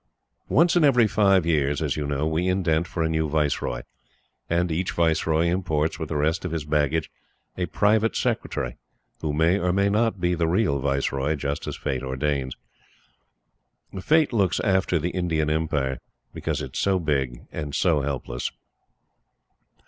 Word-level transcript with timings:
Once 0.49 0.75
in 0.75 0.83
every 0.83 1.05
five 1.05 1.45
years, 1.45 1.79
as 1.79 1.95
you 1.95 2.07
know, 2.07 2.25
we 2.25 2.47
indent 2.47 2.87
for 2.87 3.03
a 3.03 3.07
new 3.07 3.29
Viceroy; 3.29 3.83
and 4.49 4.71
each 4.71 4.93
Viceroy 4.93 5.45
imports, 5.45 5.99
with 5.99 6.09
the 6.09 6.15
rest 6.15 6.43
of 6.43 6.49
his 6.51 6.65
baggage, 6.65 7.11
a 7.55 7.67
Private 7.67 8.15
Secretary, 8.15 8.77
who 9.19 9.31
may 9.31 9.59
or 9.59 9.71
may 9.71 9.89
not 9.91 10.19
be 10.19 10.33
the 10.33 10.47
real 10.47 10.79
Viceroy, 10.79 11.35
just 11.35 11.67
as 11.67 11.75
Fate 11.75 12.01
ordains. 12.01 12.55
Fate 14.01 14.33
looks 14.33 14.59
after 14.61 14.97
the 14.97 15.11
Indian 15.11 15.51
Empire 15.51 15.99
because 16.33 16.63
it 16.63 16.73
is 16.75 16.79
so 16.81 16.97
big 16.97 17.45
and 17.51 17.75
so 17.75 18.01
helpless. 18.01 18.49